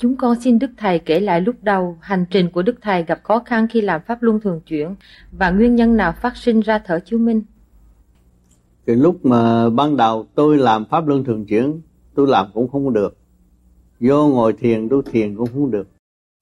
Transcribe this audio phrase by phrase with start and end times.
[0.00, 3.20] Chúng con xin Đức Thầy kể lại lúc đầu hành trình của Đức Thầy gặp
[3.22, 4.94] khó khăn khi làm Pháp Luân Thường Chuyển
[5.32, 7.42] và nguyên nhân nào phát sinh ra thở chiếu minh.
[8.86, 11.80] thì lúc mà ban đầu tôi làm Pháp Luân Thường Chuyển,
[12.14, 13.16] tôi làm cũng không được.
[14.00, 15.88] Vô ngồi thiền, tôi thiền cũng không được.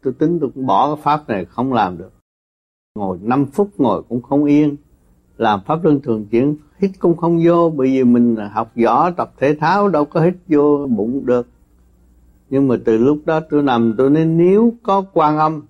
[0.03, 2.13] Tôi tính tôi cũng bỏ cái Pháp này không làm được.
[2.99, 4.77] Ngồi 5 phút ngồi cũng không yên.
[5.37, 9.33] Làm Pháp Luân Thường Chuyển, hít cũng không vô bởi vì mình học võ tập
[9.39, 11.47] thể thao đâu có hít vô bụng được
[12.51, 15.63] nhưng mà từ lúc đó tôi nằm, tôi nói nếu có quan âm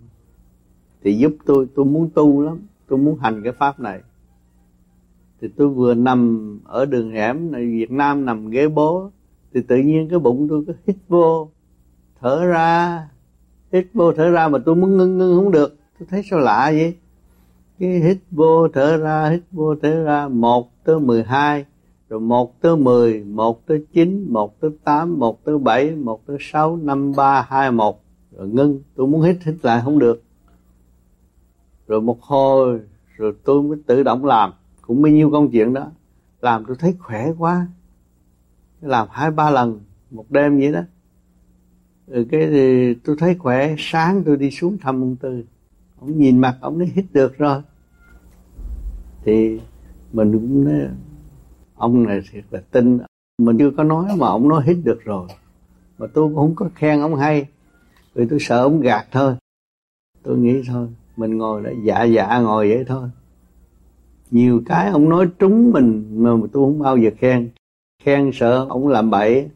[1.02, 2.58] thì giúp tôi tôi muốn tu lắm,
[2.88, 4.00] tôi muốn hành cái pháp này.
[5.40, 9.10] Thì tôi vừa nằm ở đường hẻm này, Việt Nam nằm ghế bố,
[9.54, 11.48] thì tự nhiên cái bụng tôi cứ hít vô,
[12.20, 13.08] thở ra,
[13.72, 15.76] hít vô, thở ra mà tôi muốn ngưng ngưng không được.
[15.98, 16.96] Tôi thấy sao lạ vậy?
[17.78, 21.64] Cái hít vô, thở ra, hít vô, thở ra, một tới mười hai
[22.08, 26.36] rồi một tới mười, một tới chín, một tới tám, một tới bảy, một tới
[26.40, 28.02] sáu, năm, ba, hai, một.
[28.36, 28.82] Rồi ngưng.
[28.94, 30.22] Tôi muốn hít hít lại không được.
[31.86, 32.80] Rồi một hồi,
[33.16, 34.52] rồi tôi mới tự động làm.
[34.82, 35.90] Cũng bao nhiêu công chuyện đó.
[36.40, 37.66] Làm tôi thấy khỏe quá.
[38.80, 40.80] Làm hai, ba lần một đêm vậy đó.
[42.06, 43.74] Rồi cái thì tôi thấy khỏe.
[43.78, 45.44] Sáng tôi đi xuống thăm ông tư.
[46.00, 47.62] Ông nhìn mặt ông ấy hít được rồi.
[49.24, 49.60] Thì
[50.12, 50.88] mình cũng nói
[51.76, 52.98] ông này thiệt là tin.
[53.38, 55.28] Mình chưa có nói mà ông nói hít được rồi.
[55.98, 57.46] Mà tôi cũng không có khen ông hay.
[58.14, 59.34] Vì tôi sợ ông gạt thôi.
[60.22, 63.08] Tôi nghĩ thôi, mình ngồi đó dạ dạ ngồi vậy thôi.
[64.30, 67.50] Nhiều cái ông nói trúng mình mà tôi không bao giờ khen.
[68.02, 69.50] Khen sợ ông làm bậy.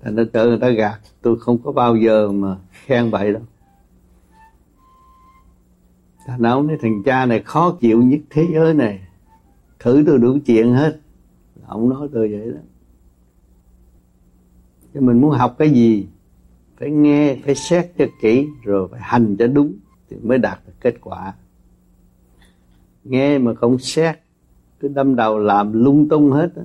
[0.00, 1.00] Thành ra tự người ta gạt.
[1.22, 3.42] Tôi không có bao giờ mà khen bậy đâu.
[6.26, 9.00] Thành ông nói, thằng cha này khó chịu nhất thế giới này.
[9.78, 11.00] Thử tôi đủ chuyện hết
[11.72, 12.60] ông nói tôi vậy đó.
[14.94, 16.06] Chứ mình muốn học cái gì
[16.78, 19.74] phải nghe phải xét cho kỹ rồi phải hành cho đúng
[20.10, 21.34] thì mới đạt được kết quả.
[23.04, 24.18] Nghe mà không xét
[24.80, 26.62] cứ đâm đầu làm lung tung hết đó,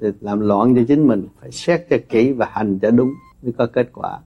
[0.00, 1.26] thì làm loạn cho chính mình.
[1.40, 3.12] Phải xét cho kỹ và hành cho đúng
[3.42, 4.20] mới có kết quả.